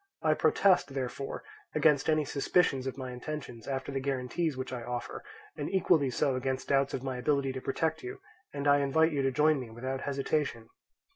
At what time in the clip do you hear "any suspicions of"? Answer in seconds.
2.09-2.97